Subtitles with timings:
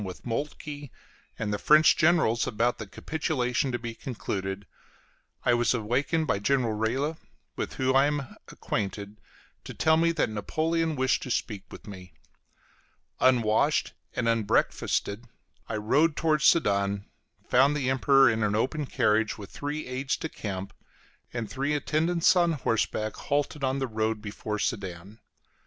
[0.03, 0.89] with Moltke
[1.37, 4.65] and the French generals about the capitulation to be concluded,
[5.45, 7.19] I was awakened by General Reille,
[7.55, 9.21] with whom I am acquainted,
[9.63, 12.15] to tell me that Napoleon wished to speak with me.
[13.19, 15.25] Unwashed and unbreakfasted,
[15.69, 17.05] I rode towards Sedan,
[17.47, 20.73] found the Emperor in an open carriage, with three aides de camp
[21.31, 25.19] and three in attendance on horseback, halted on the road before Sedan.